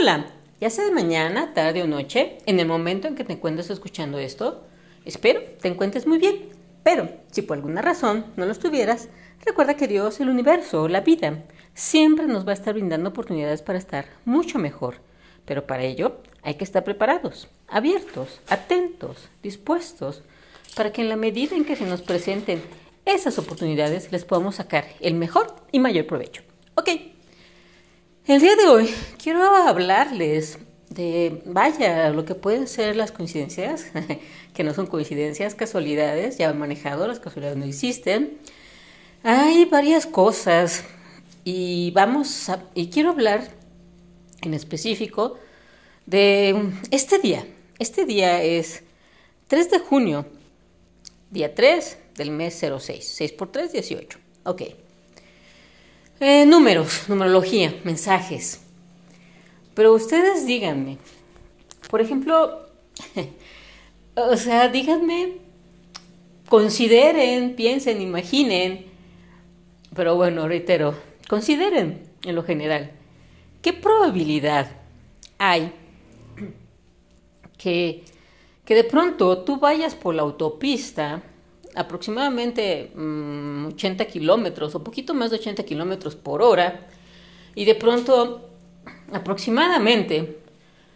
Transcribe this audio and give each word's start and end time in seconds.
Hola, 0.00 0.24
ya 0.62 0.70
sea 0.70 0.86
de 0.86 0.92
mañana, 0.92 1.52
tarde 1.52 1.82
o 1.82 1.86
noche, 1.86 2.38
en 2.46 2.58
el 2.58 2.66
momento 2.66 3.06
en 3.06 3.16
que 3.16 3.22
te 3.22 3.34
encuentres 3.34 3.68
escuchando 3.68 4.18
esto, 4.18 4.64
espero 5.04 5.42
te 5.60 5.68
encuentres 5.68 6.06
muy 6.06 6.16
bien. 6.16 6.48
Pero 6.82 7.10
si 7.30 7.42
por 7.42 7.58
alguna 7.58 7.82
razón 7.82 8.24
no 8.36 8.46
lo 8.46 8.52
estuvieras, 8.52 9.10
recuerda 9.44 9.76
que 9.76 9.88
Dios, 9.88 10.18
el 10.20 10.30
universo, 10.30 10.88
la 10.88 11.02
vida, 11.02 11.44
siempre 11.74 12.26
nos 12.26 12.46
va 12.46 12.52
a 12.52 12.54
estar 12.54 12.72
brindando 12.72 13.10
oportunidades 13.10 13.60
para 13.60 13.76
estar 13.76 14.06
mucho 14.24 14.58
mejor. 14.58 14.94
Pero 15.44 15.66
para 15.66 15.82
ello 15.82 16.16
hay 16.40 16.54
que 16.54 16.64
estar 16.64 16.82
preparados, 16.82 17.48
abiertos, 17.68 18.40
atentos, 18.48 19.28
dispuestos, 19.42 20.22
para 20.76 20.92
que 20.92 21.02
en 21.02 21.10
la 21.10 21.16
medida 21.16 21.54
en 21.54 21.66
que 21.66 21.76
se 21.76 21.84
nos 21.84 22.00
presenten 22.00 22.62
esas 23.04 23.38
oportunidades 23.38 24.10
les 24.12 24.24
podamos 24.24 24.54
sacar 24.54 24.86
el 25.00 25.12
mejor 25.12 25.54
y 25.72 25.78
mayor 25.78 26.06
provecho. 26.06 26.40
Ok, 26.74 26.88
el 28.34 28.40
día 28.40 28.54
de 28.54 28.66
hoy 28.66 28.94
quiero 29.20 29.44
hablarles 29.44 30.58
de, 30.88 31.42
vaya, 31.46 32.10
lo 32.10 32.24
que 32.24 32.36
pueden 32.36 32.68
ser 32.68 32.94
las 32.94 33.10
coincidencias, 33.10 33.86
que 34.54 34.62
no 34.62 34.72
son 34.72 34.86
coincidencias, 34.86 35.56
casualidades, 35.56 36.38
ya 36.38 36.50
he 36.50 36.54
manejado, 36.54 37.08
las 37.08 37.18
casualidades 37.18 37.58
no 37.58 37.64
existen. 37.64 38.38
Hay 39.24 39.64
varias 39.64 40.06
cosas 40.06 40.84
y 41.42 41.90
vamos 41.90 42.48
a, 42.48 42.62
y 42.74 42.88
quiero 42.88 43.10
hablar 43.10 43.48
en 44.42 44.54
específico 44.54 45.36
de 46.06 46.70
este 46.92 47.18
día. 47.18 47.44
Este 47.80 48.04
día 48.04 48.44
es 48.44 48.84
3 49.48 49.70
de 49.72 49.78
junio, 49.80 50.24
día 51.30 51.52
3 51.52 51.98
del 52.14 52.30
mes 52.30 52.60
06, 52.60 53.12
6 53.12 53.32
por 53.32 53.50
3, 53.50 53.72
18. 53.72 54.18
Ok. 54.44 54.62
Eh, 56.22 56.44
números, 56.44 57.08
numerología, 57.08 57.80
mensajes. 57.82 58.60
Pero 59.72 59.94
ustedes 59.94 60.44
díganme, 60.44 60.98
por 61.88 62.02
ejemplo, 62.02 62.68
o 64.14 64.36
sea, 64.36 64.68
díganme, 64.68 65.38
consideren, 66.46 67.56
piensen, 67.56 68.02
imaginen, 68.02 68.84
pero 69.94 70.14
bueno, 70.16 70.46
reitero, 70.46 70.94
consideren 71.26 72.02
en 72.22 72.34
lo 72.34 72.42
general, 72.42 72.90
¿qué 73.62 73.72
probabilidad 73.72 74.70
hay 75.38 75.72
que, 77.56 78.04
que 78.66 78.74
de 78.74 78.84
pronto 78.84 79.38
tú 79.38 79.58
vayas 79.58 79.94
por 79.94 80.14
la 80.14 80.20
autopista 80.20 81.22
aproximadamente 81.74 82.90
80 82.94 82.96
mm, 82.96 84.06
kilómetros 84.06 84.74
o 84.74 84.82
poquito 84.82 85.14
más 85.14 85.30
de 85.30 85.36
80 85.36 85.62
kilómetros 85.64 86.16
por 86.16 86.42
hora 86.42 86.86
y 87.54 87.64
de 87.64 87.74
pronto 87.74 88.48
aproximadamente 89.12 90.38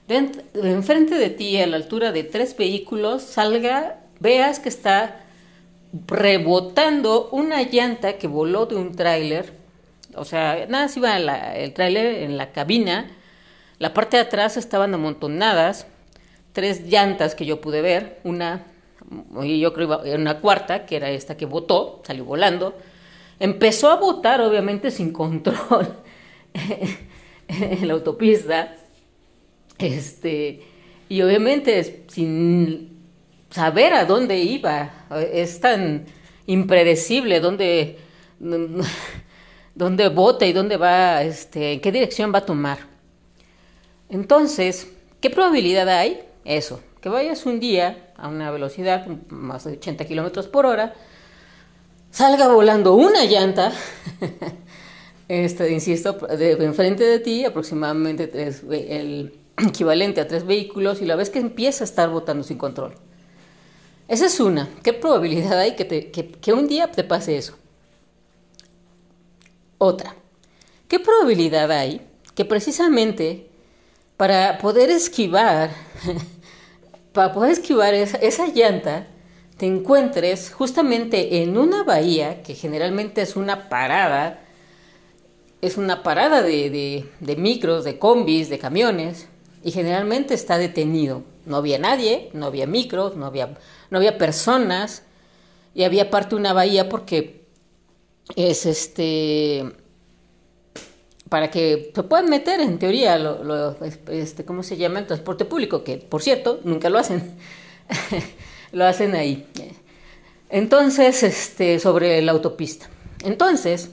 de, 0.08 0.30
enfrente 0.55 1.14
de 1.17 1.30
ti 1.30 1.61
a 1.61 1.67
la 1.67 1.77
altura 1.77 2.12
de 2.12 2.25
tres 2.25 2.56
vehículos 2.56 3.22
salga, 3.22 4.00
veas 4.20 4.61
que 4.61 4.69
está 4.69 5.20
rebotando 6.06 7.28
una 7.30 7.62
llanta 7.62 8.14
que 8.14 8.27
voló 8.27 8.67
de 8.67 8.77
un 8.77 8.95
tráiler, 8.95 9.52
o 10.17 10.25
sea, 10.25 10.67
nada, 10.69 10.89
se 10.89 10.98
iba 10.98 11.17
el 11.17 11.72
tráiler 11.72 12.22
en 12.22 12.36
la 12.36 12.52
cabina, 12.52 13.11
la 13.78 13.95
parte 13.95 14.17
de 14.17 14.25
atrás 14.25 14.56
estaban 14.56 14.92
amontonadas, 14.95 15.86
tres 16.52 16.86
llantas 16.89 17.34
que 17.34 17.47
yo 17.47 17.61
pude 17.61 17.80
ver, 17.80 18.20
una 18.25 18.64
yo 19.42 19.72
creo 19.72 20.02
que 20.02 20.14
una 20.14 20.41
cuarta, 20.41 20.86
que 20.86 20.97
era 20.97 21.10
esta 21.10 21.36
que 21.36 21.47
votó, 21.47 22.02
salió 22.05 22.24
volando, 22.24 22.74
empezó 23.38 23.91
a 23.91 23.96
votar 23.96 24.41
obviamente 24.41 24.91
sin 24.91 25.12
control 25.12 25.88
en 27.48 27.88
la 27.88 27.94
autopista, 27.94 28.77
este, 29.78 30.62
y 31.08 31.22
obviamente 31.22 32.05
sin 32.08 32.94
saber 33.50 33.94
a 33.94 34.05
dónde 34.05 34.38
iba, 34.38 35.06
es 35.33 35.61
tan 35.61 36.06
impredecible 36.46 37.40
dónde, 37.40 37.98
dónde 39.74 40.08
vota 40.08 40.46
y 40.46 40.52
dónde 40.52 40.77
va, 40.77 41.23
este, 41.23 41.74
en 41.74 41.80
qué 41.80 41.92
dirección 41.92 42.33
va 42.33 42.39
a 42.39 42.46
tomar. 42.46 42.79
Entonces, 44.08 44.92
¿qué 45.20 45.30
probabilidad 45.30 45.89
hay? 45.89 46.23
Eso, 46.45 46.80
que 47.00 47.08
vayas 47.08 47.46
un 47.46 47.58
día 47.58 48.04
a 48.17 48.29
una 48.29 48.51
velocidad 48.51 49.07
más 49.29 49.64
de 49.64 49.73
80 49.73 50.05
kilómetros 50.07 50.47
por 50.47 50.67
hora, 50.67 50.95
salga 52.11 52.48
volando 52.48 52.95
una 52.95 53.25
llanta, 53.25 53.73
este, 55.29 55.73
insisto, 55.73 56.13
de 56.13 56.53
enfrente 56.53 57.05
de 57.05 57.19
ti, 57.19 57.45
aproximadamente 57.45 58.27
tres, 58.29 58.63
el 58.70 59.35
equivalente 59.57 60.20
a 60.20 60.29
tres 60.29 60.47
vehículos, 60.47 61.03
y 61.03 61.07
la 61.07 61.17
vez 61.17 61.30
que 61.30 61.39
empieza 61.41 61.85
a 61.85 61.86
estar 61.86 62.08
botando 62.11 62.45
sin 62.45 62.58
control. 62.58 62.95
Esa 64.07 64.27
es 64.27 64.39
una. 64.39 64.69
¿Qué 64.83 64.92
probabilidad 64.92 65.58
hay 65.58 65.77
que, 65.77 65.86
que, 65.86 66.29
que 66.29 66.53
un 66.53 66.69
día 66.69 66.91
te 66.91 67.05
pase 67.05 67.39
eso? 67.39 67.57
Otra. 69.79 70.14
¿Qué 70.89 71.01
probabilidad 71.01 71.70
hay 71.73 72.03
que 72.35 72.45
precisamente 72.45 73.48
para 74.17 74.58
poder 74.58 74.91
esquivar 74.91 75.70
para 77.14 77.33
poder 77.33 77.52
esquivar 77.52 77.95
esa, 77.95 78.47
llanta, 78.48 79.07
te 79.57 79.67
encuentres 79.67 80.52
justamente 80.52 81.42
en 81.42 81.57
una 81.57 81.85
bahía 81.85 82.42
que 82.42 82.57
generalmente 82.57 83.23
es 83.23 83.36
una 83.36 83.69
parada, 83.69 84.42
es 85.63 85.77
una 85.77 86.03
parada 86.03 86.42
de, 86.42 87.07
micros, 87.39 87.85
de 87.85 88.01
combis, 88.01 88.51
de 88.51 88.58
camiones, 88.58 89.29
y 89.63 89.70
generalmente 89.70 90.35
está 90.35 90.58
detenido. 90.58 91.23
No 91.47 91.57
había 91.57 91.79
nadie, 91.79 92.30
no 92.33 92.47
había 92.47 92.67
micros, 92.67 93.17
no 93.17 93.27
había, 93.27 93.57
no 93.91 93.98
había 93.98 94.19
personas, 94.19 95.05
y 95.73 95.85
había 95.85 96.11
parte 96.11 96.30
de 96.30 96.41
una 96.41 96.53
bahía 96.53 96.89
porque 96.89 97.45
es 98.35 98.67
este 98.67 99.73
para 101.34 101.50
que 101.50 101.90
se 101.92 102.02
puedan 102.05 102.30
meter 102.30 102.61
en 102.61 102.78
teoría 102.78 103.18
lo, 103.18 103.77
este, 103.83 104.45
¿cómo 104.45 104.62
se 104.62 104.77
llama? 104.77 105.00
el 105.00 105.08
transporte 105.08 105.45
público, 105.45 105.83
que 105.83 105.96
por 105.96 106.22
cierto 106.22 106.61
nunca 106.62 106.89
lo 106.90 106.96
hacen, 106.96 107.34
lo 108.72 108.84
hacen 108.84 109.17
ahí. 109.17 109.44
Entonces, 110.48 111.24
este, 111.24 111.80
sobre 111.80 112.23
la 112.23 112.30
autopista. 112.30 112.89
Entonces, 113.24 113.90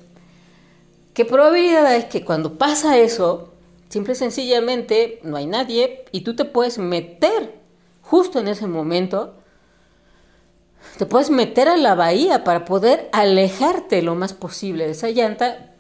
¿qué 1.16 1.26
probabilidad 1.26 1.88
hay 1.88 2.04
que 2.04 2.24
cuando 2.24 2.60
pasa 2.60 3.00
eso, 3.00 3.56
simple 3.90 4.14
y 4.14 4.18
sencillamente 4.18 5.20
no 5.24 5.36
hay 5.36 5.48
nadie 5.48 6.06
y 6.12 6.22
tú 6.22 6.36
te 6.36 6.46
puedes 6.46 6.78
meter 6.78 7.56
justo 8.04 8.38
en 8.38 8.50
ese 8.50 8.68
momento? 8.68 9.34
Te 11.00 11.08
puedes 11.08 11.32
meter 11.32 11.70
a 11.70 11.78
la 11.78 11.96
bahía 11.96 12.44
para 12.44 12.66
poder 12.66 13.10
alejarte 13.12 14.04
lo 14.04 14.14
más 14.14 14.34
posible 14.34 14.86
de 14.86 14.92
esa 14.92 15.10
llanta 15.10 15.71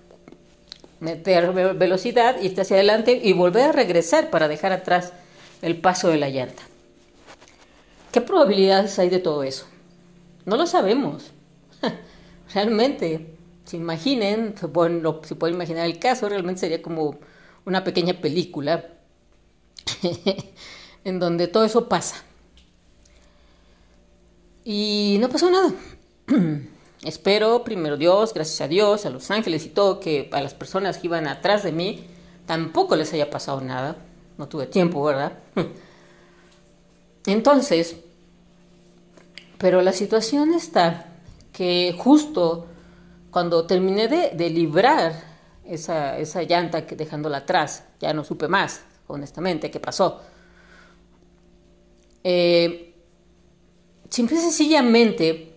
meter 1.01 1.51
velocidad, 1.75 2.39
irte 2.41 2.62
hacia 2.62 2.78
adelante 2.78 3.19
y 3.22 3.34
volver 3.34 3.63
a 3.63 3.72
regresar 3.73 4.29
para 4.29 4.47
dejar 4.47 4.72
atrás 4.72 5.13
el 5.62 5.81
paso 5.81 6.07
de 6.07 6.17
la 6.17 6.29
llanta. 6.29 6.62
¿Qué 8.12 8.22
probabilidades 8.22 8.97
hay 9.00 9.09
de 9.09 9.19
todo 9.19 9.44
eso? 9.44 9.66
No 10.45 10.57
lo 10.57 10.67
sabemos. 10.67 11.31
Realmente, 12.53 13.35
si 13.66 13.78
imaginen, 13.78 14.56
se 14.57 14.67
pueden, 14.67 15.03
se 15.23 15.35
pueden 15.35 15.56
imaginar 15.56 15.85
el 15.88 15.97
caso, 15.97 16.29
realmente 16.29 16.62
sería 16.62 16.81
como 16.81 17.18
una 17.66 17.83
pequeña 17.83 18.13
película 18.13 18.85
en 21.03 21.19
donde 21.19 21.47
todo 21.47 21.66
eso 21.66 21.89
pasa. 21.89 22.23
Y 24.63 25.18
no 25.19 25.29
pasó 25.29 25.50
nada. 25.50 25.73
Espero, 27.03 27.63
primero 27.63 27.97
Dios, 27.97 28.31
gracias 28.34 28.62
a 28.62 28.67
Dios, 28.67 29.07
a 29.07 29.09
los 29.09 29.31
ángeles 29.31 29.66
y 29.66 29.69
todo, 29.69 30.00
que 30.00 30.29
a 30.31 30.41
las 30.41 30.53
personas 30.53 31.00
que 31.00 31.07
iban 31.07 31.28
atrás 31.28 31.63
de 31.63 31.72
mí 31.72 32.06
tampoco 32.45 32.95
les 32.95 33.12
haya 33.13 33.29
pasado 33.29 33.59
nada. 33.62 33.95
No 34.38 34.48
tuve 34.48 34.68
tiempo, 34.68 35.03
¿verdad? 35.03 35.33
Entonces, 37.25 37.98
pero 39.57 39.81
la 39.81 39.94
situación 39.94 40.53
está 40.53 41.07
que 41.51 41.95
justo 41.98 42.68
cuando 43.31 43.65
terminé 43.65 44.07
de, 44.07 44.50
librar 44.50 45.13
esa, 45.65 46.18
esa 46.19 46.44
llanta 46.44 46.86
que 46.86 46.95
dejándola 46.95 47.38
atrás, 47.38 47.83
ya 48.00 48.13
no 48.13 48.24
supe 48.24 48.48
más, 48.48 48.83
honestamente, 49.07 49.71
qué 49.71 49.80
pasó. 49.80 50.21
Eh, 52.24 52.94
simple 54.09 54.38
y 54.38 54.39
sencillamente 54.39 55.50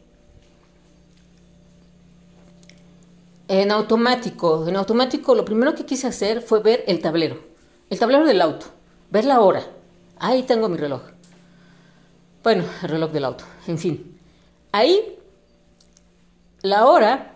En 3.48 3.70
automático, 3.70 4.66
en 4.66 4.76
automático 4.76 5.34
lo 5.34 5.44
primero 5.44 5.74
que 5.74 5.84
quise 5.84 6.06
hacer 6.06 6.40
fue 6.40 6.60
ver 6.60 6.84
el 6.86 7.00
tablero, 7.00 7.38
el 7.90 7.98
tablero 7.98 8.24
del 8.24 8.40
auto, 8.40 8.66
ver 9.10 9.26
la 9.26 9.40
hora. 9.40 9.62
Ahí 10.18 10.44
tengo 10.44 10.68
mi 10.68 10.78
reloj. 10.78 11.02
Bueno, 12.42 12.64
el 12.82 12.88
reloj 12.88 13.12
del 13.12 13.24
auto, 13.24 13.44
en 13.66 13.78
fin. 13.78 14.18
Ahí 14.72 15.18
la 16.64 16.86
hora, 16.86 17.34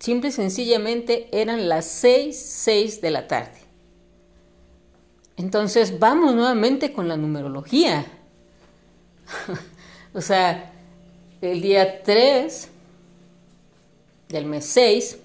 simple 0.00 0.30
y 0.30 0.32
sencillamente, 0.32 1.28
eran 1.30 1.68
las 1.68 1.84
6, 1.86 2.36
6 2.36 3.00
de 3.00 3.10
la 3.12 3.28
tarde. 3.28 3.60
Entonces 5.36 6.00
vamos 6.00 6.34
nuevamente 6.34 6.92
con 6.92 7.06
la 7.06 7.16
numerología. 7.16 8.04
o 10.14 10.20
sea, 10.20 10.72
el 11.40 11.62
día 11.62 12.02
3 12.02 12.68
del 14.28 14.46
mes 14.46 14.66
6, 14.66 15.18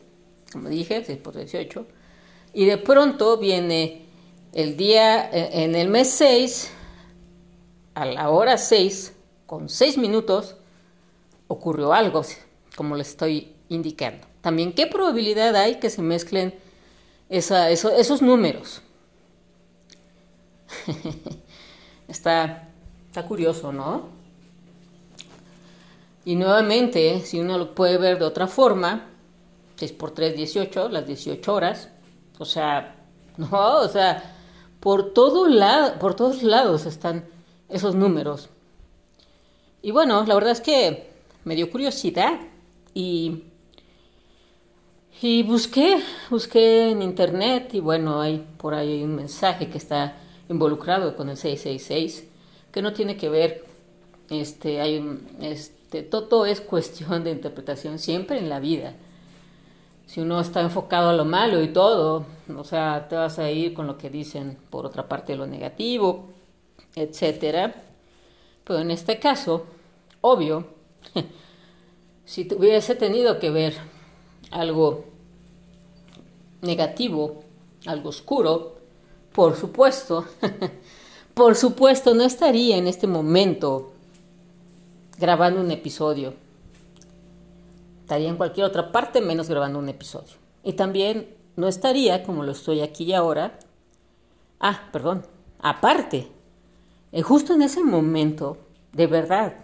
como 0.51 0.69
dije, 0.69 1.03
6 1.05 1.19
por 1.19 1.35
18, 1.35 1.85
y 2.53 2.65
de 2.65 2.77
pronto 2.77 3.37
viene 3.37 4.05
el 4.53 4.77
día, 4.77 5.29
eh, 5.31 5.63
en 5.63 5.75
el 5.75 5.89
mes 5.89 6.09
6, 6.11 6.71
a 7.93 8.05
la 8.05 8.29
hora 8.29 8.57
6, 8.57 9.13
con 9.45 9.69
6 9.69 9.97
minutos, 9.97 10.55
ocurrió 11.47 11.93
algo, 11.93 12.23
como 12.75 12.95
les 12.95 13.09
estoy 13.09 13.53
indicando. 13.69 14.27
También, 14.41 14.73
¿qué 14.73 14.87
probabilidad 14.87 15.55
hay 15.55 15.75
que 15.75 15.89
se 15.89 16.01
mezclen 16.01 16.55
esos 17.29 18.21
números? 18.21 18.81
está, 22.07 22.69
está 23.07 23.25
curioso, 23.25 23.71
¿no? 23.71 24.07
Y 26.25 26.35
nuevamente, 26.35 27.21
si 27.21 27.39
uno 27.39 27.57
lo 27.57 27.75
puede 27.75 27.97
ver 27.97 28.19
de 28.19 28.25
otra 28.25 28.47
forma, 28.47 29.09
6 29.79 29.93
por 29.93 30.11
3, 30.11 30.35
18, 30.35 30.89
las 30.89 31.07
18 31.07 31.53
horas, 31.53 31.89
o 32.37 32.45
sea, 32.45 32.95
no, 33.37 33.79
o 33.79 33.87
sea, 33.87 34.35
por, 34.79 35.13
todo 35.13 35.47
lado, 35.47 35.97
por 35.99 36.15
todos 36.15 36.43
lados 36.43 36.85
están 36.85 37.25
esos 37.69 37.95
números. 37.95 38.49
Y 39.81 39.91
bueno, 39.91 40.25
la 40.25 40.35
verdad 40.35 40.51
es 40.51 40.61
que 40.61 41.09
me 41.45 41.55
dio 41.55 41.71
curiosidad 41.71 42.39
y, 42.93 43.45
y 45.21 45.43
busqué, 45.43 46.03
busqué 46.29 46.91
en 46.91 47.01
internet 47.01 47.69
y 47.73 47.79
bueno, 47.79 48.19
hay 48.19 48.45
por 48.57 48.73
ahí 48.73 49.01
un 49.01 49.15
mensaje 49.15 49.69
que 49.69 49.77
está 49.77 50.17
involucrado 50.49 51.15
con 51.15 51.29
el 51.29 51.37
666 51.37 52.27
que 52.73 52.81
no 52.81 52.91
tiene 52.91 53.15
que 53.15 53.29
ver, 53.29 53.65
este, 54.29 54.81
hay 54.81 54.97
un, 54.97 55.25
este, 55.39 56.03
todo 56.03 56.45
es 56.45 56.59
cuestión 56.59 57.23
de 57.23 57.31
interpretación 57.31 57.97
siempre 57.97 58.37
en 58.37 58.49
la 58.49 58.59
vida 58.59 58.93
si 60.09 60.21
uno 60.21 60.39
está 60.39 60.61
enfocado 60.61 61.09
a 61.09 61.13
lo 61.13 61.23
malo 61.23 61.61
y 61.61 61.67
todo, 61.67 62.25
o 62.57 62.63
sea, 62.63 63.07
te 63.07 63.15
vas 63.15 63.37
a 63.37 63.51
ir 63.51 63.75
con 63.75 63.85
lo 63.85 63.95
que 63.95 64.09
dicen 64.09 64.57
por 64.71 64.87
otra 64.87 65.07
parte 65.07 65.35
lo 65.35 65.45
negativo, 65.45 66.29
etcétera. 66.95 67.75
Pero 68.63 68.79
en 68.79 68.89
este 68.89 69.19
caso, 69.19 69.67
obvio, 70.21 70.65
si 72.25 72.45
tuviese 72.45 72.95
tenido 72.95 73.37
que 73.37 73.51
ver 73.51 73.75
algo 74.49 75.05
negativo, 76.61 77.43
algo 77.85 78.09
oscuro, 78.09 78.77
por 79.31 79.55
supuesto, 79.57 80.25
por 81.35 81.55
supuesto 81.55 82.15
no 82.15 82.23
estaría 82.23 82.77
en 82.77 82.87
este 82.87 83.05
momento 83.05 83.91
grabando 85.19 85.61
un 85.61 85.69
episodio 85.69 86.33
estaría 88.09 88.29
en 88.29 88.37
cualquier 88.37 88.65
otra 88.65 88.91
parte 88.91 89.21
menos 89.21 89.49
grabando 89.49 89.77
un 89.77 89.87
episodio. 89.87 90.33
Y 90.63 90.73
también 90.73 91.29
no 91.55 91.67
estaría 91.67 92.23
como 92.23 92.43
lo 92.43 92.53
estoy 92.53 92.81
aquí 92.81 93.03
y 93.03 93.13
ahora. 93.13 93.59
Ah, 94.59 94.89
perdón, 94.91 95.27
aparte, 95.59 96.27
eh, 97.11 97.21
justo 97.21 97.53
en 97.53 97.61
ese 97.61 97.83
momento, 97.83 98.57
de 98.93 99.05
verdad, 99.05 99.57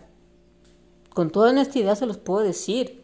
con 1.15 1.31
toda 1.31 1.49
honestidad 1.49 1.95
se 1.95 2.05
los 2.05 2.17
puedo 2.17 2.41
decir, 2.41 3.01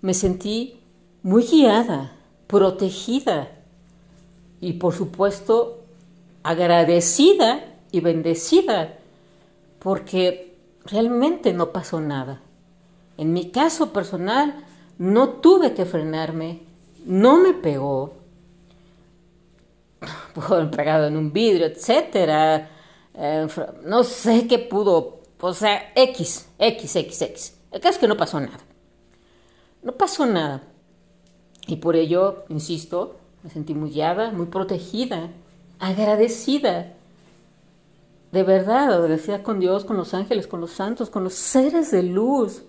me 0.00 0.14
sentí 0.14 0.80
muy 1.22 1.42
guiada, 1.42 2.16
protegida 2.46 3.50
y 4.62 4.72
por 4.74 4.94
supuesto 4.94 5.84
agradecida 6.42 7.76
y 7.92 8.00
bendecida 8.00 8.96
porque 9.78 10.56
realmente 10.86 11.52
no 11.52 11.70
pasó 11.70 12.00
nada. 12.00 12.40
En 13.18 13.34
mi 13.34 13.50
caso 13.50 13.92
personal, 13.92 14.64
no 15.00 15.30
tuve 15.30 15.72
que 15.72 15.86
frenarme, 15.86 16.60
no 17.06 17.38
me 17.38 17.54
pegó, 17.54 18.12
pudo 20.34 20.70
pegado 20.70 21.06
en 21.06 21.16
un 21.16 21.32
vidrio, 21.32 21.66
etcétera, 21.66 22.68
eh, 23.14 23.46
no 23.82 24.04
sé 24.04 24.46
qué 24.46 24.58
pudo, 24.58 25.22
o 25.40 25.54
sea, 25.54 25.90
X, 25.94 26.50
X, 26.58 26.96
X, 26.96 27.22
X. 27.22 27.56
El 27.70 27.80
caso 27.80 27.94
es 27.94 27.98
que 27.98 28.08
no 28.08 28.18
pasó 28.18 28.40
nada. 28.40 28.58
No 29.82 29.92
pasó 29.92 30.26
nada. 30.26 30.64
Y 31.66 31.76
por 31.76 31.96
ello, 31.96 32.44
insisto, 32.50 33.16
me 33.42 33.48
sentí 33.48 33.72
muy 33.72 33.92
guiada, 33.92 34.32
muy 34.32 34.46
protegida, 34.46 35.30
agradecida. 35.78 36.92
De 38.32 38.42
verdad, 38.42 38.92
agradecida 38.92 39.42
con 39.42 39.60
Dios, 39.60 39.86
con 39.86 39.96
los 39.96 40.12
ángeles, 40.12 40.46
con 40.46 40.60
los 40.60 40.72
santos, 40.72 41.08
con 41.08 41.24
los 41.24 41.32
seres 41.32 41.90
de 41.90 42.02
luz 42.02 42.64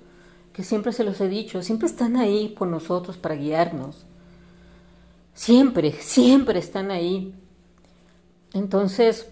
que 0.53 0.63
siempre 0.63 0.91
se 0.91 1.03
los 1.03 1.19
he 1.21 1.29
dicho, 1.29 1.61
siempre 1.61 1.87
están 1.87 2.17
ahí 2.17 2.49
por 2.49 2.67
nosotros 2.67 3.17
para 3.17 3.35
guiarnos. 3.35 4.05
Siempre, 5.33 5.91
siempre 5.93 6.59
están 6.59 6.91
ahí. 6.91 7.33
Entonces, 8.53 9.31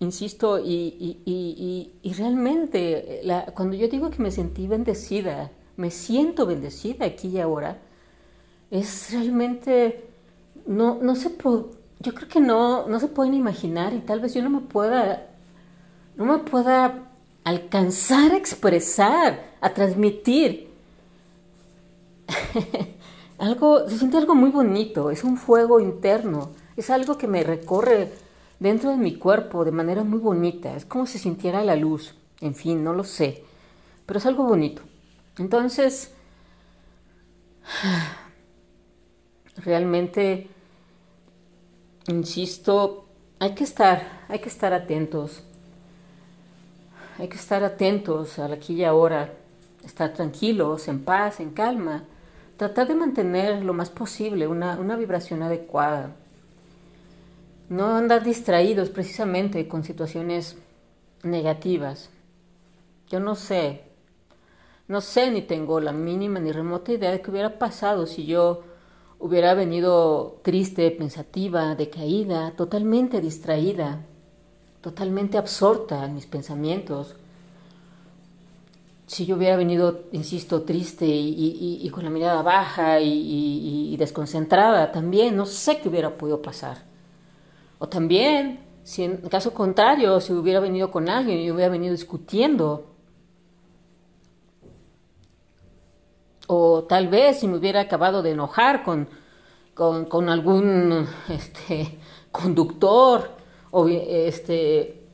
insisto, 0.00 0.58
y, 0.58 1.92
realmente, 2.16 3.22
cuando 3.54 3.76
yo 3.76 3.88
digo 3.88 4.10
que 4.10 4.22
me 4.22 4.30
sentí 4.30 4.66
bendecida, 4.66 5.52
me 5.76 5.90
siento 5.90 6.46
bendecida 6.46 7.06
aquí 7.06 7.28
y 7.28 7.40
ahora, 7.40 7.80
es 8.70 9.12
realmente, 9.12 10.08
no, 10.66 10.98
no 11.00 11.14
se 11.14 11.30
yo 12.00 12.14
creo 12.14 12.28
que 12.28 12.40
no, 12.40 12.86
no 12.88 13.00
se 13.00 13.08
pueden 13.08 13.34
imaginar 13.34 13.94
y 13.94 14.00
tal 14.00 14.20
vez 14.20 14.34
yo 14.34 14.42
no 14.42 14.50
me 14.50 14.60
pueda, 14.60 15.28
no 16.16 16.24
me 16.24 16.38
pueda 16.38 17.06
alcanzar 17.44 18.32
a 18.32 18.36
expresar, 18.36 19.55
a 19.66 19.74
transmitir. 19.74 20.68
algo, 23.38 23.88
se 23.88 23.98
siente 23.98 24.16
algo 24.16 24.34
muy 24.34 24.50
bonito, 24.50 25.10
es 25.10 25.24
un 25.24 25.36
fuego 25.36 25.80
interno, 25.80 26.50
es 26.76 26.90
algo 26.90 27.18
que 27.18 27.26
me 27.26 27.42
recorre 27.42 28.12
dentro 28.60 28.90
de 28.90 28.96
mi 28.96 29.16
cuerpo 29.16 29.64
de 29.64 29.72
manera 29.72 30.04
muy 30.04 30.18
bonita, 30.18 30.76
es 30.76 30.84
como 30.84 31.06
si 31.06 31.18
sintiera 31.18 31.64
la 31.64 31.76
luz, 31.76 32.14
en 32.40 32.54
fin, 32.54 32.82
no 32.82 32.94
lo 32.94 33.04
sé, 33.04 33.42
pero 34.06 34.18
es 34.18 34.26
algo 34.26 34.44
bonito. 34.44 34.82
Entonces, 35.38 36.12
realmente, 39.56 40.48
insisto, 42.08 43.06
hay 43.40 43.54
que 43.54 43.64
estar, 43.64 44.26
hay 44.28 44.38
que 44.38 44.48
estar 44.48 44.72
atentos 44.72 45.42
hay 47.18 47.28
que 47.28 47.36
estar 47.36 47.64
atentos 47.64 48.38
al 48.38 48.52
aquí 48.52 48.74
y 48.74 48.84
ahora, 48.84 49.32
estar 49.86 50.12
tranquilos, 50.12 50.88
en 50.88 51.04
paz, 51.04 51.40
en 51.40 51.50
calma, 51.50 52.04
tratar 52.56 52.88
de 52.88 52.94
mantener 52.94 53.64
lo 53.64 53.72
más 53.72 53.88
posible 53.90 54.46
una, 54.46 54.78
una 54.78 54.96
vibración 54.96 55.42
adecuada. 55.42 56.14
No 57.68 57.96
andar 57.96 58.22
distraídos 58.22 58.90
precisamente 58.90 59.66
con 59.68 59.84
situaciones 59.84 60.56
negativas. 61.22 62.10
Yo 63.08 63.20
no 63.20 63.34
sé, 63.34 63.82
no 64.88 65.00
sé 65.00 65.30
ni 65.30 65.42
tengo 65.42 65.80
la 65.80 65.92
mínima 65.92 66.40
ni 66.40 66.52
remota 66.52 66.92
idea 66.92 67.10
de 67.10 67.20
qué 67.20 67.30
hubiera 67.30 67.58
pasado 67.58 68.06
si 68.06 68.26
yo 68.26 68.62
hubiera 69.18 69.54
venido 69.54 70.40
triste, 70.42 70.90
pensativa, 70.90 71.74
decaída, 71.74 72.52
totalmente 72.52 73.20
distraída 73.20 74.00
totalmente 74.86 75.36
absorta 75.36 76.04
en 76.04 76.14
mis 76.14 76.26
pensamientos. 76.26 77.16
Si 79.06 79.24
yo 79.24 79.36
hubiera 79.36 79.56
venido, 79.56 80.04
insisto, 80.10 80.62
triste 80.62 81.06
y, 81.06 81.88
con 81.90 82.04
la 82.04 82.10
mirada 82.10 82.42
baja 82.42 83.00
y, 83.00 83.96
desconcentrada, 83.96 84.90
también 84.90 85.36
no 85.36 85.46
sé 85.46 85.78
qué 85.78 85.88
hubiera 85.88 86.16
podido 86.16 86.42
pasar. 86.42 86.78
O 87.78 87.88
también, 87.88 88.60
si 88.82 89.04
en 89.04 89.16
caso 89.28 89.54
contrario, 89.54 90.20
si 90.20 90.32
hubiera 90.32 90.58
venido 90.60 90.90
con 90.90 91.08
alguien 91.08 91.38
y 91.38 91.50
hubiera 91.50 91.70
venido 91.70 91.92
discutiendo, 91.92 92.96
o 96.48 96.84
tal 96.84 97.08
vez 97.08 97.40
si 97.40 97.48
me 97.48 97.56
hubiera 97.56 97.80
acabado 97.82 98.22
de 98.22 98.32
enojar 98.32 98.82
con, 98.82 99.08
algún 100.28 101.06
este, 101.28 101.98
conductor 102.32 103.30
o 103.70 103.88
este, 103.88 105.05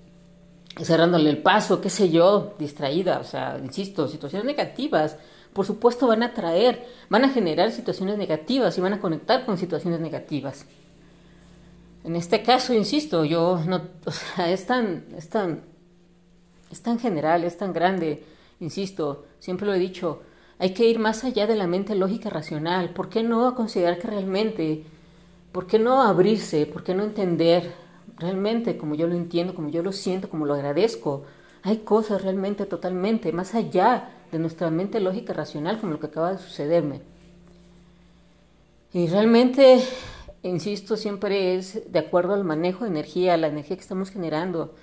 cerrándole 0.81 1.31
el 1.31 1.43
paso, 1.43 1.81
qué 1.81 1.91
sé 1.91 2.11
yo, 2.11 2.55
distraída, 2.59 3.19
o 3.19 3.25
sea, 3.25 3.59
insisto, 3.63 4.09
situaciones 4.09 4.47
negativas, 4.47 5.17
por 5.53 5.67
supuesto 5.67 6.07
van 6.07 6.23
a 6.23 6.33
traer, 6.33 6.87
van 7.11 7.25
a 7.25 7.29
generar 7.29 7.71
situaciones 7.73 8.17
negativas 8.17 8.77
y 8.79 8.81
van 8.81 8.95
a 8.95 9.01
conectar 9.01 9.45
con 9.45 9.59
situaciones 9.59 10.01
negativas. 10.01 10.67
En 12.05 12.17
este 12.17 12.43
caso, 12.43 12.73
insisto, 12.75 13.25
yo 13.25 13.61
no, 13.67 13.77
o 14.05 14.11
sea, 14.11 14.51
es 14.51 14.67
tan, 14.67 15.07
es 15.17 15.29
tan, 15.29 15.63
es 16.71 16.83
tan 16.83 16.99
general, 16.99 17.45
es 17.45 17.57
tan 17.57 17.73
grande, 17.73 18.25
insisto, 18.61 19.27
siempre 19.39 19.67
lo 19.67 19.75
he 19.75 19.79
dicho, 19.79 20.23
hay 20.59 20.71
que 20.71 20.89
ir 20.89 21.01
más 21.01 21.25
allá 21.25 21.49
de 21.49 21.57
la 21.57 21.67
mente 21.67 21.97
lógica 21.97 22.31
racional. 22.31 22.91
¿Por 22.91 23.09
qué 23.09 23.25
no 23.25 23.53
considerar 23.57 23.99
que 23.99 24.07
realmente, 24.07 24.85
por 25.51 25.67
qué 25.67 25.81
no 25.81 26.03
abrirse, 26.03 26.67
por 26.67 26.85
qué 26.85 26.95
no 26.95 27.03
entender 27.03 27.73
realmente 28.23 28.79
como 28.79 28.95
yo 28.95 29.07
lo 29.07 29.15
entiendo, 29.15 29.55
como 29.55 29.69
yo 29.69 29.83
lo 29.83 29.93
siento, 29.93 30.31
como 30.31 30.47
lo 30.47 30.55
agradezco. 30.55 31.25
Hay 31.63 31.79
cosas 31.79 32.23
realmente 32.23 32.65
totalmente 32.67 33.33
más 33.33 33.55
allá 33.55 34.11
de 34.33 34.39
nuestra 34.39 34.71
mente 34.71 35.01
lógica 35.01 35.33
racional, 35.33 35.79
como 35.79 35.93
lo 35.93 36.01
que 36.01 36.07
acaba 36.07 36.33
de 36.33 36.39
sucederme. 36.39 37.03
Y 38.93 39.07
realmente, 39.09 39.81
insisto, 40.43 40.97
siempre 40.97 41.55
es 41.55 41.93
de 41.93 41.99
acuerdo 41.99 42.35
al 42.35 42.45
manejo 42.45 42.85
de 42.85 42.91
energía, 42.91 43.37
la 43.37 43.49
energía 43.49 43.77
que 43.77 43.83
estamos 43.83 44.11
generando. 44.11 44.75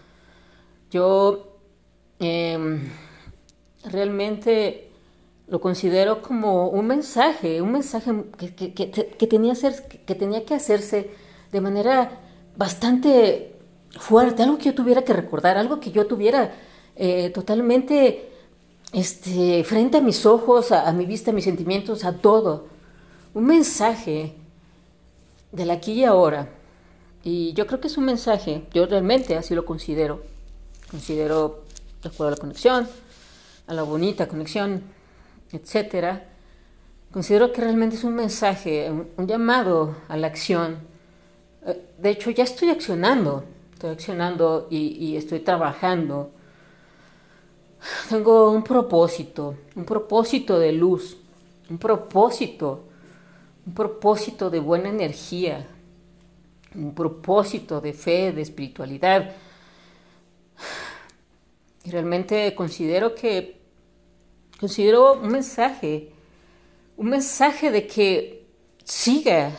Yo 0.91 1.57
em, 2.19 2.89
realmente 3.83 4.89
lo 5.47 5.59
considero 5.59 6.21
como 6.21 6.69
un 6.69 6.87
mensaje, 6.87 7.61
un 7.61 7.71
mensaje 7.71 8.11
que, 8.37 9.27
tenía 9.27 9.53
que 10.05 10.15
tenía 10.15 10.45
que 10.45 10.53
hacerse 10.53 11.09
de 11.51 11.61
manera 11.61 12.28
bastante 12.59 13.55
fuerte, 13.97 14.43
algo 14.43 14.57
que 14.57 14.65
yo 14.65 14.75
tuviera 14.75 15.01
que 15.03 15.13
recordar, 15.13 15.57
algo 15.57 15.79
que 15.79 15.91
yo 15.91 16.07
tuviera 16.07 16.53
eh, 16.97 17.29
totalmente 17.29 18.31
este, 18.91 19.63
frente 19.63 19.97
a 19.97 20.01
mis 20.01 20.25
ojos, 20.25 20.73
a, 20.73 20.91
mi 20.91 21.05
vista, 21.05 21.31
a 21.31 21.33
mis 21.33 21.45
sentimientos, 21.45 22.03
a 22.03 22.17
todo. 22.17 22.67
Un 23.33 23.45
mensaje 23.45 24.35
del 25.53 25.71
aquí 25.71 25.93
y 25.93 26.03
ahora. 26.03 26.49
Y 27.23 27.53
yo 27.53 27.65
creo 27.65 27.79
que 27.79 27.87
es 27.87 27.97
un 27.97 28.03
mensaje, 28.03 28.65
yo 28.73 28.85
realmente 28.85 29.37
así 29.37 29.55
lo 29.55 29.63
considero. 29.63 30.21
Considero, 30.91 31.63
de 32.03 32.09
acuerdo 32.09 32.27
a 32.27 32.31
la 32.31 32.41
conexión, 32.41 32.89
a 33.67 33.73
la 33.73 33.83
bonita 33.83 34.27
conexión, 34.27 34.83
etcétera. 35.53 36.27
Considero 37.13 37.53
que 37.53 37.61
realmente 37.61 37.95
es 37.95 38.03
un 38.03 38.15
mensaje, 38.15 38.91
un 38.91 39.27
llamado 39.27 39.95
a 40.09 40.17
la 40.17 40.27
acción. 40.27 40.98
Eh, 41.65 41.85
de 41.97 42.09
hecho, 42.09 42.31
ya 42.31 42.43
estoy 42.43 42.69
accionando, 42.69 43.43
estoy 43.73 43.91
accionando 43.91 44.67
y 44.69 45.15
estoy 45.15 45.39
trabajando 45.39 46.31
tengo 48.09 48.51
un 48.51 48.63
propósito, 48.63 49.55
un 49.75 49.85
propósito 49.85 50.59
de 50.59 50.71
luz, 50.71 51.17
un 51.69 51.77
propósito, 51.77 52.85
un 53.65 53.73
propósito 53.73 54.49
de 54.49 54.59
buena 54.59 54.89
energía, 54.89 55.67
un 56.75 56.93
propósito 56.93 57.79
de 57.79 57.93
fe, 57.93 58.31
de 58.31 58.41
espiritualidad. 58.41 59.33
Y 61.85 61.91
realmente 61.91 62.53
considero 62.53 63.15
que, 63.15 63.61
considero 64.59 65.13
un 65.13 65.29
mensaje, 65.29 66.11
un 66.97 67.09
mensaje 67.09 67.71
de 67.71 67.87
que 67.87 68.45
siga, 68.83 69.51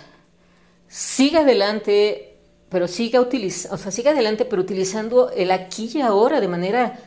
siga 0.90 1.40
adelante, 1.40 2.37
pero 2.68 2.88
siga 2.88 3.20
utilizando, 3.20 3.76
o 3.76 3.78
sea, 3.78 3.92
siga 3.92 4.11
adelante, 4.11 4.44
pero 4.44 4.61
utilizando 4.61 5.30
el 5.30 5.52
aquí 5.52 5.88
y 5.94 6.00
ahora 6.00 6.40
de 6.40 6.49
manera 6.49 6.99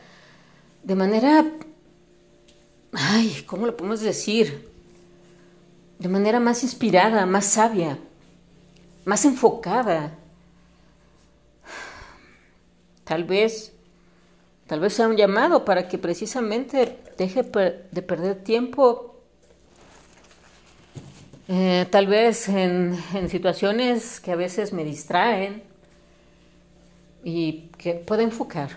de 0.82 0.94
manera, 0.94 1.46
ay, 2.92 3.42
¿cómo 3.46 3.66
lo 3.66 3.76
podemos 3.76 4.00
decir? 4.00 4.68
De 5.98 6.08
manera 6.08 6.40
más 6.40 6.62
inspirada, 6.62 7.24
más 7.24 7.46
sabia, 7.46 7.98
más 9.04 9.24
enfocada. 9.24 10.12
Tal 13.04 13.24
vez, 13.24 13.72
tal 14.66 14.80
vez 14.80 14.92
sea 14.92 15.08
un 15.08 15.16
llamado 15.16 15.64
para 15.64 15.88
que 15.88 15.98
precisamente 15.98 16.98
deje 17.16 17.42
de 17.42 18.02
perder 18.02 18.44
tiempo, 18.44 19.13
eh, 21.48 21.86
tal 21.90 22.06
vez 22.06 22.48
en, 22.48 22.98
en 23.14 23.28
situaciones 23.28 24.20
que 24.20 24.32
a 24.32 24.36
veces 24.36 24.72
me 24.72 24.84
distraen 24.84 25.62
y 27.22 27.68
que 27.78 27.94
pueda 27.94 28.22
enfocar. 28.22 28.70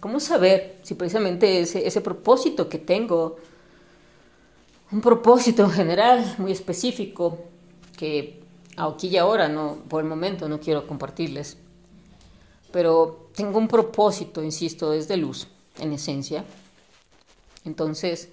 ¿Cómo 0.00 0.18
saber 0.18 0.78
si 0.82 0.94
precisamente 0.94 1.60
ese, 1.60 1.86
ese 1.86 2.00
propósito 2.00 2.68
que 2.68 2.78
tengo, 2.78 3.36
un 4.90 5.00
propósito 5.00 5.68
general 5.68 6.36
muy 6.38 6.52
específico, 6.52 7.38
que 7.96 8.40
aquí 8.76 9.08
y 9.08 9.16
ahora, 9.18 9.48
no, 9.48 9.76
por 9.88 10.02
el 10.02 10.08
momento 10.08 10.48
no 10.48 10.58
quiero 10.58 10.86
compartirles, 10.86 11.58
pero 12.72 13.28
tengo 13.34 13.58
un 13.58 13.68
propósito, 13.68 14.42
insisto, 14.42 14.92
es 14.92 15.06
de 15.06 15.16
luz, 15.16 15.48
en 15.78 15.92
esencia. 15.92 16.44
Entonces, 17.64 18.30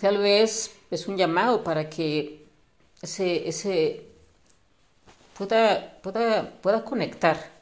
tal 0.00 0.18
vez 0.18 0.72
es 0.90 1.06
un 1.08 1.16
llamado 1.16 1.62
para 1.64 1.88
que 1.88 2.44
ese, 3.02 3.48
ese 3.48 4.08
pueda, 5.36 6.00
pueda, 6.02 6.50
pueda 6.60 6.84
conectar 6.84 7.60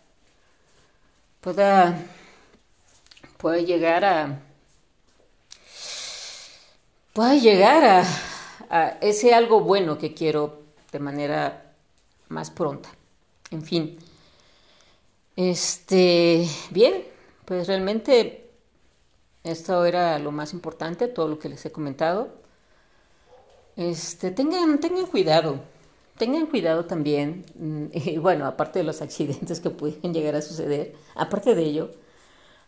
pueda, 1.41 1.99
pueda 3.37 3.59
llegar 3.59 4.05
a 4.05 4.41
pueda 7.13 7.35
llegar 7.37 7.85
a, 7.85 8.05
a 8.71 8.89
ese 9.01 9.35
algo 9.35 9.61
bueno 9.61 9.99
que 9.99 10.15
quiero 10.15 10.63
de 10.93 10.99
manera 10.99 11.75
más 12.29 12.51
pronta. 12.51 12.91
En 13.51 13.63
fin. 13.63 13.99
Este, 15.37 16.47
bien, 16.71 17.05
pues 17.45 17.67
realmente 17.67 18.51
esto 19.45 19.85
era 19.85 20.19
lo 20.19 20.33
más 20.33 20.53
importante, 20.53 21.09
todo 21.09 21.29
lo 21.29 21.39
que 21.39 21.49
les 21.49 21.65
he 21.65 21.73
comentado. 21.73 22.38
Este, 23.79 24.33
tengan, 24.33 24.81
tengan 24.81 25.07
cuidado, 25.07 25.61
tengan 26.17 26.47
cuidado 26.47 26.87
también, 26.87 27.45
mm, 27.55 27.87
y 28.09 28.19
bueno, 28.19 28.45
aparte 28.47 28.81
de 28.81 28.85
los 28.85 29.01
accidentes 29.03 29.61
que 29.61 29.71
pueden 29.71 30.13
llegar 30.13 30.35
a 30.35 30.43
suceder, 30.43 30.97
aparte 31.15 31.55
de 31.55 31.63
ello, 31.63 31.91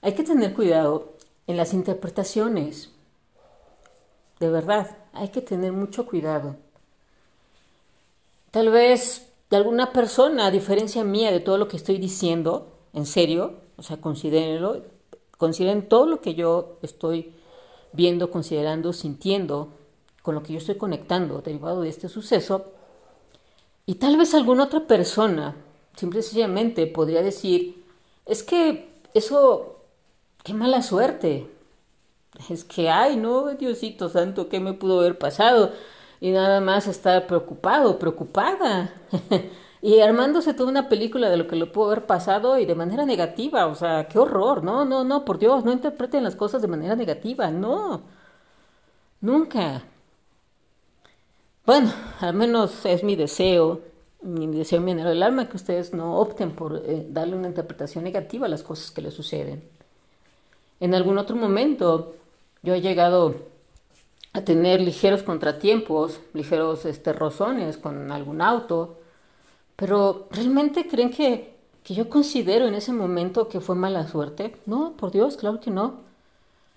hay 0.02 0.14
que 0.14 0.22
tener 0.22 0.54
cuidado 0.54 1.14
en 1.48 1.56
las 1.56 1.74
interpretaciones. 1.74 2.90
De 4.38 4.50
verdad, 4.50 4.98
hay 5.12 5.30
que 5.30 5.42
tener 5.42 5.72
mucho 5.72 6.06
cuidado. 6.06 6.54
Tal 8.52 8.70
vez 8.70 9.32
de 9.50 9.56
alguna 9.56 9.92
persona, 9.92 10.46
a 10.46 10.50
diferencia 10.52 11.02
mía 11.02 11.32
de 11.32 11.40
todo 11.40 11.58
lo 11.58 11.66
que 11.66 11.76
estoy 11.76 11.98
diciendo, 11.98 12.68
en 12.92 13.04
serio, 13.04 13.54
o 13.76 13.82
sea, 13.82 14.00
considérenlo, 14.00 14.84
consideren 15.38 15.88
todo 15.88 16.06
lo 16.06 16.20
que 16.20 16.34
yo 16.34 16.78
estoy 16.82 17.34
viendo, 17.92 18.30
considerando, 18.30 18.92
sintiendo, 18.92 19.72
con 20.22 20.34
lo 20.34 20.42
que 20.42 20.52
yo 20.52 20.58
estoy 20.58 20.76
conectando 20.76 21.40
derivado 21.42 21.82
de 21.82 21.88
este 21.88 22.08
suceso, 22.08 22.72
y 23.86 23.96
tal 23.96 24.16
vez 24.16 24.34
alguna 24.34 24.64
otra 24.64 24.86
persona, 24.86 25.56
simple 25.96 26.20
y 26.20 26.22
sencillamente, 26.22 26.86
podría 26.86 27.22
decir, 27.22 27.84
es 28.26 28.42
que 28.42 28.88
eso, 29.14 29.80
qué 30.44 30.54
mala 30.54 30.82
suerte. 30.82 31.50
Es 32.48 32.64
que, 32.64 32.88
ay, 32.88 33.16
no, 33.16 33.48
Diosito 33.54 34.08
Santo, 34.08 34.48
¿qué 34.48 34.60
me 34.60 34.72
pudo 34.74 35.00
haber 35.00 35.18
pasado? 35.18 35.72
Y 36.20 36.30
nada 36.30 36.60
más 36.60 36.86
estar 36.86 37.26
preocupado, 37.26 37.98
preocupada. 37.98 38.94
y 39.82 40.00
armándose 40.00 40.54
toda 40.54 40.70
una 40.70 40.88
película 40.88 41.28
de 41.28 41.36
lo 41.36 41.46
que 41.48 41.56
le 41.56 41.66
pudo 41.66 41.86
haber 41.86 42.06
pasado 42.06 42.58
y 42.58 42.66
de 42.66 42.74
manera 42.74 43.04
negativa. 43.06 43.66
O 43.66 43.74
sea, 43.74 44.06
qué 44.08 44.18
horror. 44.18 44.62
No, 44.62 44.84
no, 44.84 45.04
no, 45.04 45.24
por 45.24 45.38
Dios, 45.38 45.64
no 45.64 45.72
interpreten 45.72 46.22
las 46.24 46.36
cosas 46.36 46.62
de 46.62 46.68
manera 46.68 46.94
negativa. 46.96 47.50
No. 47.50 48.02
Nunca. 49.20 49.82
Bueno, 51.66 51.92
al 52.20 52.34
menos 52.34 52.84
es 52.86 53.04
mi 53.04 53.16
deseo, 53.16 53.80
mi 54.22 54.46
deseo 54.46 54.80
mi 54.80 54.94
del 54.94 55.22
alma, 55.22 55.48
que 55.48 55.56
ustedes 55.56 55.92
no 55.92 56.18
opten 56.18 56.52
por 56.52 56.82
eh, 56.84 57.06
darle 57.08 57.36
una 57.36 57.48
interpretación 57.48 58.04
negativa 58.04 58.46
a 58.46 58.48
las 58.48 58.62
cosas 58.62 58.90
que 58.90 59.02
les 59.02 59.14
suceden. 59.14 59.62
En 60.80 60.94
algún 60.94 61.18
otro 61.18 61.36
momento 61.36 62.14
yo 62.62 62.74
he 62.74 62.80
llegado 62.80 63.34
a 64.32 64.42
tener 64.42 64.80
ligeros 64.80 65.22
contratiempos, 65.22 66.20
ligeros 66.34 66.84
este, 66.86 67.12
rozones 67.12 67.76
con 67.76 68.10
algún 68.12 68.40
auto, 68.42 68.98
pero 69.76 70.28
¿realmente 70.30 70.86
creen 70.88 71.10
que, 71.10 71.54
que 71.84 71.94
yo 71.94 72.08
considero 72.08 72.66
en 72.66 72.74
ese 72.74 72.92
momento 72.92 73.48
que 73.48 73.60
fue 73.60 73.76
mala 73.76 74.08
suerte? 74.08 74.56
No, 74.66 74.94
por 74.96 75.10
Dios, 75.12 75.36
claro 75.36 75.60
que 75.60 75.70
no. 75.70 76.00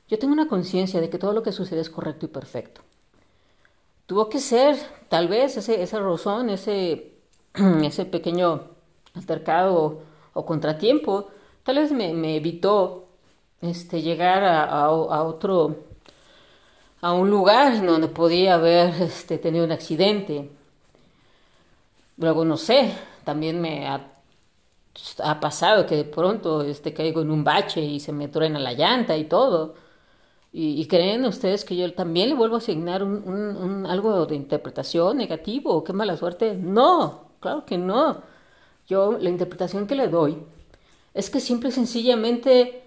Yo 0.09 0.19
tengo 0.19 0.33
una 0.33 0.47
conciencia 0.47 1.01
de 1.01 1.09
que 1.09 1.17
todo 1.19 1.33
lo 1.33 1.43
que 1.43 1.51
sucede 1.51 1.81
es 1.81 1.89
correcto 1.89 2.25
y 2.25 2.29
perfecto. 2.29 2.81
Tuvo 4.13 4.29
que 4.29 4.39
ser, 4.39 4.77
tal 5.09 5.27
vez, 5.27 5.57
ese, 5.57 5.81
ese 5.81 5.97
ese, 7.83 8.05
pequeño 8.05 8.61
altercado 9.15 10.01
o, 10.35 10.45
contratiempo, 10.45 11.29
tal 11.63 11.77
vez 11.77 11.91
me, 11.91 12.35
evitó 12.35 13.07
este, 13.59 14.03
llegar 14.03 14.43
a, 14.43 14.91
otro, 14.91 15.77
a 17.01 17.11
un 17.11 17.31
lugar 17.31 17.83
donde 17.83 18.07
podía 18.07 18.53
haber 18.53 19.01
este, 19.01 19.39
tenido 19.39 19.65
un 19.65 19.71
accidente. 19.71 20.47
Luego, 22.17 22.45
no 22.45 22.57
sé, 22.57 22.93
también 23.23 23.59
me 23.59 23.87
ha, 23.87 24.11
ha, 25.23 25.39
pasado 25.39 25.87
que 25.87 25.95
de 25.95 26.05
pronto 26.05 26.61
este, 26.61 26.93
caigo 26.93 27.23
en 27.23 27.31
un 27.31 27.43
bache 27.43 27.81
y 27.81 27.99
se 27.99 28.11
me 28.11 28.27
truena 28.27 28.59
la 28.59 28.73
llanta 28.73 29.17
y 29.17 29.23
todo. 29.23 29.73
Y, 30.55 30.85
creen 30.85 31.25
ustedes 31.25 31.65
que 31.65 31.75
yo 31.75 31.91
también 31.95 32.29
le 32.29 32.35
vuelvo 32.35 32.55
a 32.55 32.59
asignar 32.59 33.03
un, 33.03 33.87
algo 33.87 34.27
de 34.27 34.35
interpretación 34.35 35.17
negativo 35.17 35.83
qué 35.83 35.93
mala 35.93 36.15
suerte. 36.15 36.53
No, 36.55 37.31
claro 37.39 37.65
que 37.65 37.77
no. 37.79 38.21
yo 38.87 39.17
la 39.19 39.29
interpretación 39.29 39.87
que 39.87 39.95
le 39.95 40.07
doy 40.09 40.37
es 41.15 41.29
que 41.31 41.39
simple 41.39 41.69
y 41.69 41.71
sencillamente, 41.71 42.83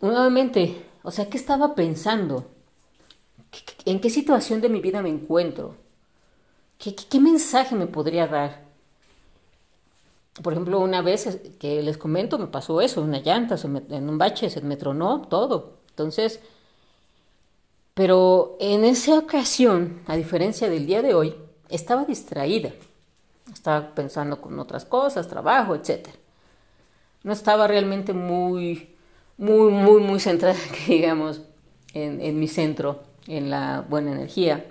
nuevamente, 0.00 0.86
o 1.02 1.10
sea, 1.10 1.28
¿qué 1.28 1.36
estaba 1.38 1.74
pensando? 1.74 2.46
¿En 3.84 4.00
qué 4.00 4.08
situación 4.08 4.60
de 4.60 4.68
mi 4.68 4.80
vida 4.80 5.02
me 5.02 5.08
encuentro? 5.08 5.74
¿Qué, 6.78 7.20
mensaje 7.20 7.74
me 7.76 7.86
podría 7.86 8.26
dar? 8.26 8.62
Por 10.42 10.52
ejemplo, 10.52 10.80
una 10.80 11.02
vez 11.02 11.40
que 11.58 11.82
les 11.82 11.98
comento, 11.98 12.38
me 12.38 12.46
pasó 12.46 12.80
eso, 12.80 13.02
una 13.02 13.20
llanta, 13.20 13.56
en 13.90 14.08
un 14.08 14.18
bache, 14.18 14.50
se 14.50 14.60
me 14.62 14.76
tronó 14.76 15.22
todo. 15.22 15.78
Entonces, 15.90 16.40
pero 17.94 18.56
en 18.60 18.84
esa 18.84 19.18
ocasión, 19.18 20.00
a 20.06 20.16
diferencia 20.16 20.68
del 20.70 20.86
día 20.86 21.02
de 21.02 21.14
hoy, 21.14 21.34
estaba 21.68 22.04
distraída. 22.04 22.72
Estaba 23.52 23.94
pensando 23.94 24.40
con 24.40 24.58
otras 24.58 24.84
cosas, 24.84 25.28
trabajo, 25.28 25.74
etc. 25.74 26.08
No 27.22 27.32
estaba 27.32 27.66
realmente 27.66 28.12
muy, 28.12 28.94
muy, 29.36 29.70
muy, 29.70 30.00
muy 30.00 30.20
centrada, 30.20 30.58
digamos, 30.88 31.42
en, 31.92 32.38
mi 32.38 32.48
centro, 32.48 33.02
en 33.26 33.50
la 33.50 33.84
buena 33.86 34.12
energía. 34.12 34.64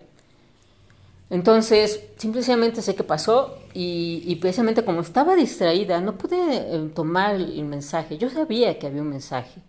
Entonces, 1.29 2.03
simplemente 2.17 2.81
sé 2.81 2.95
qué 2.95 3.03
pasó 3.03 3.57
y, 3.73 4.35
precisamente 4.41 4.83
como 4.83 5.01
estaba 5.01 5.35
distraída, 5.35 6.01
no 6.01 6.17
pude 6.17 6.37
eh, 6.37 6.89
tomar 6.93 7.35
el 7.35 7.63
mensaje. 7.65 8.17
Yo 8.17 8.29
sabía 8.29 8.77
que 8.79 8.87
había 8.87 9.01
un 9.01 9.09
mensaje. 9.09 9.61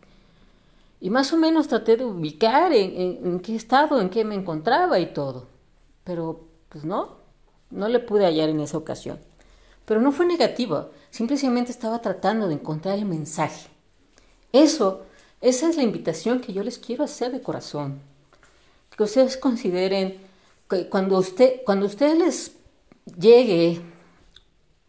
Y 1.03 1.11
más 1.11 1.33
o 1.33 1.37
menos 1.37 1.67
traté 1.67 1.97
de 1.97 2.05
ubicar 2.05 2.73
en, 2.73 3.41
qué 3.41 3.57
estado, 3.57 4.01
en 4.01 4.09
qué 4.09 4.25
me 4.25 4.37
encontraba 4.37 5.01
y 5.01 5.13
todo. 5.13 5.49
Pero, 6.05 6.47
pues 6.69 6.85
no, 6.85 7.17
no 7.71 7.89
le 7.89 7.99
pude 7.99 8.25
hallar 8.25 8.49
en 8.49 8.61
esa 8.61 8.79
ocasión. 8.79 9.19
Pero 9.85 10.01
no 10.01 10.13
fue 10.13 10.27
negativo, 10.27 10.91
simplemente 11.11 11.73
estaba 11.73 12.01
tratando 12.01 12.47
de 12.47 12.55
encontrar 12.55 12.97
el 13.01 13.05
mensaje. 13.05 13.69
Eso, 14.53 15.03
esa 15.41 15.69
es 15.69 15.77
la 15.77 15.83
invitación 15.83 16.41
que 16.41 16.53
yo 16.53 16.63
les 16.63 16.79
quiero 16.79 17.03
hacer 17.03 17.33
de 17.33 17.43
corazón. 17.43 18.01
Que 18.97 19.03
ustedes 19.03 19.37
consideren 19.37 20.19
que 20.71 20.89
cuando, 20.89 21.19
usted, 21.19 21.63
cuando 21.67 21.87
ustedes 21.87 22.17
les 22.17 22.53
llegue 23.19 23.83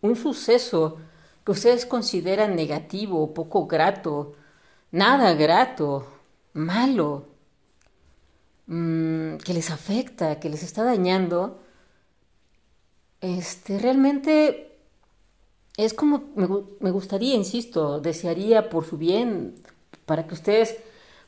un 0.02 0.16
suceso 0.16 1.00
que 1.44 1.54
ustedes 1.54 1.88
consideran 1.88 2.56
negativo, 2.56 3.34
poco 3.34 3.66
grato, 3.66 4.36
nada 4.94 5.34
grato, 5.34 6.06
malo, 6.54 7.26
mm, 8.68 9.38
que 9.38 9.54
les 9.54 9.72
afecta, 9.72 10.40
que 10.40 10.50
les 10.50 10.64
está 10.64 10.84
dañando, 10.84 11.60
este, 13.20 13.80
realmente 13.80 14.78
es 15.78 15.94
como 15.94 16.24
me, 16.36 16.92
gustaría, 16.92 17.36
insisto, 17.36 18.00
desearía 18.00 18.70
por 18.70 18.86
su 18.86 18.98
bien, 18.98 19.56
para 20.06 20.28
que 20.28 20.36
ustedes 20.36 20.76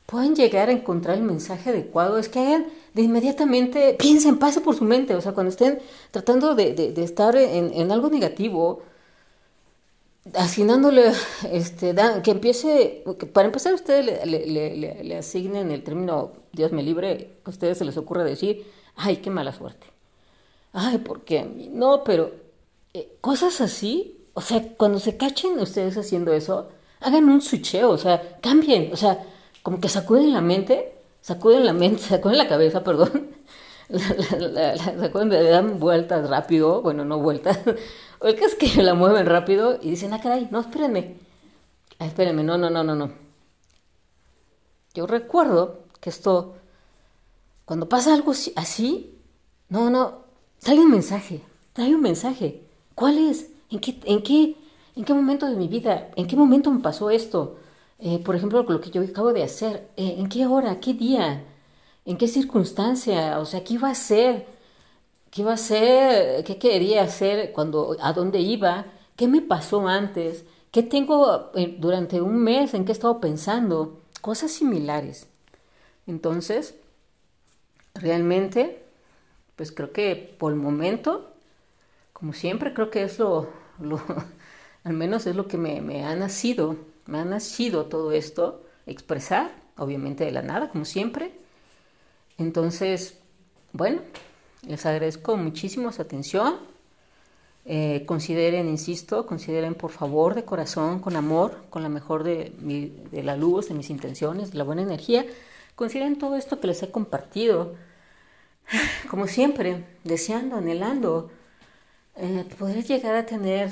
puedan 0.06 0.36
llegar 0.36 0.68
a 0.68 0.72
encontrar 0.72 1.16
el 1.16 1.24
mensaje 1.24 1.70
adecuado, 1.70 2.18
es 2.18 2.28
que 2.28 2.38
hagan 2.38 2.66
de 2.94 3.02
inmediatamente, 3.02 3.96
piensen, 3.98 4.38
pase 4.38 4.60
por 4.60 4.76
su 4.76 4.84
mente, 4.84 5.16
o 5.16 5.20
sea, 5.20 5.32
cuando 5.32 5.50
estén 5.50 5.80
tratando 6.12 6.54
de, 6.54 6.94
estar 6.98 7.34
en, 7.36 7.90
algo 7.90 8.10
negativo, 8.10 8.82
asignándole, 10.34 11.12
este, 11.52 11.94
que 12.22 12.30
empiece, 12.30 13.04
para 13.32 13.46
empezar 13.46 13.74
ustedes 13.74 14.26
le, 14.26 15.16
asignen 15.16 15.70
el 15.70 15.82
término 15.82 16.32
Dios 16.52 16.72
me 16.72 16.82
libre, 16.82 17.38
a 17.44 17.50
ustedes 17.50 17.78
se 17.78 17.84
les 17.84 17.96
ocurra 17.96 18.24
decir, 18.24 18.66
ay, 18.96 19.18
qué 19.18 19.30
mala 19.30 19.52
suerte. 19.52 19.86
Ay, 20.72 20.98
¿por 20.98 21.22
qué? 21.22 21.44
No, 21.70 22.02
pero 22.04 22.32
eh, 22.92 23.16
cosas 23.20 23.60
así, 23.60 24.26
o 24.34 24.40
sea, 24.40 24.74
cuando 24.76 24.98
se 24.98 25.16
cachen 25.16 25.58
ustedes 25.58 25.96
haciendo 25.96 26.32
eso, 26.32 26.68
hagan 27.00 27.28
un 27.28 27.40
switcheo, 27.40 27.90
o 27.90 27.98
sea, 27.98 28.38
cambien, 28.40 28.92
o 28.92 28.96
sea, 28.96 29.22
como 29.62 29.80
que 29.80 29.88
sacuden 29.88 30.32
la 30.32 30.40
mente, 30.40 30.94
sacuden 31.20 31.66
la 31.66 31.72
mente, 31.72 32.02
sacuden 32.08 32.38
la 32.38 32.48
cabeza, 32.48 32.82
perdón, 32.84 33.30
la, 33.88 34.76
sacuden, 34.76 35.28
le 35.28 35.50
dan 35.50 35.78
vueltas 35.78 36.28
rápido, 36.28 36.82
bueno, 36.82 37.04
no 37.04 37.18
vueltas, 37.18 37.58
o 38.20 38.26
el 38.26 38.36
que 38.36 38.44
es 38.44 38.54
que 38.54 38.82
la 38.82 38.94
mueven 38.94 39.26
rápido 39.26 39.78
y 39.80 39.90
dicen, 39.90 40.12
ah, 40.12 40.20
caray, 40.20 40.48
no, 40.50 40.60
espérenme. 40.60 41.16
Ah, 41.98 42.06
espérenme, 42.06 42.42
no, 42.42 42.58
no, 42.58 42.70
no, 42.70 42.84
no, 42.84 42.94
no. 42.94 43.12
Yo 44.94 45.06
recuerdo 45.06 45.84
que 46.00 46.10
esto, 46.10 46.56
cuando 47.64 47.88
pasa 47.88 48.14
algo 48.14 48.32
así, 48.32 49.18
no, 49.68 49.90
no, 49.90 50.24
trae 50.60 50.78
un 50.78 50.90
mensaje, 50.90 51.42
trae 51.72 51.94
un 51.94 52.00
mensaje. 52.00 52.62
¿Cuál 52.94 53.18
es? 53.18 53.50
¿En 53.70 53.80
qué, 53.80 54.00
en 54.04 54.22
qué, 54.22 54.56
en 54.94 55.04
qué 55.04 55.14
momento 55.14 55.46
de 55.46 55.56
mi 55.56 55.68
vida? 55.68 56.10
¿En 56.16 56.26
qué 56.26 56.36
momento 56.36 56.70
me 56.70 56.80
pasó 56.80 57.10
esto? 57.10 57.58
Eh, 57.98 58.18
por 58.20 58.36
ejemplo, 58.36 58.62
lo 58.62 58.80
que 58.80 58.90
yo 58.90 59.02
acabo 59.02 59.32
de 59.32 59.42
hacer. 59.42 59.90
Eh, 59.96 60.16
¿En 60.18 60.28
qué 60.28 60.46
hora? 60.46 60.80
¿Qué 60.80 60.94
día? 60.94 61.44
¿En 62.04 62.16
qué 62.16 62.28
circunstancia? 62.28 63.38
O 63.38 63.44
sea, 63.46 63.64
¿qué 63.64 63.74
iba 63.74 63.88
a 63.88 63.92
hacer? 63.92 64.46
¿Qué 65.36 65.42
iba 65.42 65.50
a 65.50 65.54
hacer? 65.54 66.44
¿Qué 66.44 66.56
quería 66.56 67.02
hacer? 67.02 67.52
Cuando, 67.52 67.94
¿A 68.00 68.14
dónde 68.14 68.40
iba? 68.40 68.86
¿Qué 69.16 69.28
me 69.28 69.42
pasó 69.42 69.86
antes? 69.86 70.46
¿Qué 70.70 70.82
tengo 70.82 71.52
eh, 71.54 71.76
durante 71.78 72.22
un 72.22 72.38
mes? 72.38 72.72
¿En 72.72 72.86
qué 72.86 72.92
he 72.92 72.94
estado 72.94 73.20
pensando? 73.20 74.00
Cosas 74.22 74.50
similares. 74.50 75.28
Entonces, 76.06 76.76
realmente, 77.94 78.82
pues 79.56 79.72
creo 79.72 79.92
que 79.92 80.34
por 80.38 80.52
el 80.52 80.58
momento, 80.58 81.34
como 82.14 82.32
siempre, 82.32 82.72
creo 82.72 82.90
que 82.90 83.02
es 83.02 83.18
lo, 83.18 83.50
lo 83.78 84.00
al 84.84 84.94
menos 84.94 85.26
es 85.26 85.36
lo 85.36 85.48
que 85.48 85.58
me, 85.58 85.82
me 85.82 86.02
ha 86.06 86.16
nacido, 86.16 86.76
me 87.04 87.18
ha 87.18 87.26
nacido 87.26 87.84
todo 87.84 88.12
esto, 88.12 88.64
expresar, 88.86 89.50
obviamente 89.76 90.24
de 90.24 90.32
la 90.32 90.40
nada, 90.40 90.70
como 90.70 90.86
siempre. 90.86 91.32
Entonces, 92.38 93.18
bueno, 93.74 94.00
les 94.66 94.84
agradezco 94.84 95.36
muchísimo 95.36 95.92
su 95.92 96.02
atención. 96.02 96.56
Eh, 97.64 98.04
consideren, 98.06 98.68
insisto, 98.68 99.26
consideren 99.26 99.74
por 99.74 99.90
favor 99.90 100.34
de 100.34 100.44
corazón, 100.44 101.00
con 101.00 101.16
amor, 101.16 101.64
con 101.68 101.82
la 101.82 101.88
mejor 101.88 102.22
de, 102.22 102.52
de, 103.10 103.22
la 103.22 103.36
luz, 103.36 103.68
de 103.68 103.74
mis 103.74 103.90
intenciones, 103.90 104.52
de 104.52 104.58
la 104.58 104.64
buena 104.64 104.82
energía. 104.82 105.26
Consideren 105.74 106.16
todo 106.16 106.36
esto 106.36 106.60
que 106.60 106.68
les 106.68 106.82
he 106.82 106.90
compartido. 106.90 107.74
Como 109.10 109.26
siempre, 109.26 109.84
deseando, 110.04 110.56
anhelando 110.56 111.30
eh, 112.16 112.44
poder 112.58 112.84
llegar 112.84 113.14
a 113.14 113.26
tener 113.26 113.70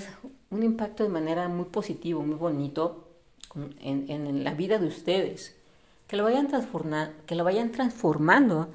un 0.50 0.62
impacto 0.62 1.02
de 1.04 1.08
manera 1.08 1.48
muy 1.48 1.66
positivo, 1.66 2.22
muy 2.22 2.36
bonito 2.36 3.08
en, 3.80 4.10
en, 4.10 4.44
la 4.44 4.54
vida 4.54 4.78
de 4.78 4.88
ustedes. 4.88 5.54
Que 6.08 6.16
lo, 6.16 6.24
vayan 6.24 6.48
que 7.26 7.34
lo 7.34 7.44
vayan 7.44 7.72
transformando 7.72 8.68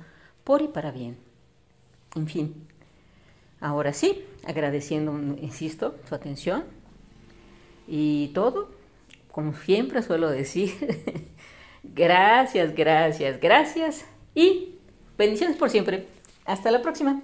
por 0.44 0.62
y 0.62 0.68
para 0.68 0.92
bien. 0.92 1.29
En 2.16 2.28
fin, 2.28 2.56
ahora 3.60 3.94
sí, 3.94 4.26
agradeciendo, 4.46 5.14
insisto, 5.42 5.96
su 6.08 6.16
atención 6.16 6.64
y 7.88 8.30
todo, 8.30 8.70
como 9.32 9.54
siempre 9.54 10.02
suelo 10.02 10.30
decir, 10.30 10.72
gracias, 11.84 12.76
gracias, 12.76 13.40
gracias 13.40 14.06
y 14.34 14.76
bendiciones 15.18 15.58
por 15.58 15.70
siempre. 15.70 16.08
Hasta 16.46 16.72
la 16.72 16.82
próxima. 16.82 17.22